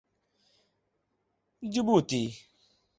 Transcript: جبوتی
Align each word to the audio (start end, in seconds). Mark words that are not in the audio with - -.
جبوتی 1.63 2.35